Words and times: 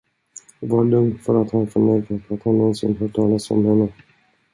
Var 0.61 0.83
lugn 0.85 1.17
för 1.17 1.41
att 1.41 1.51
han 1.51 1.67
förnekat 1.67 2.31
att 2.31 2.43
han 2.43 2.57
nånsin 2.57 2.97
hört 2.97 3.13
talas 3.15 3.51
om 3.51 3.65
henne. 3.65 3.89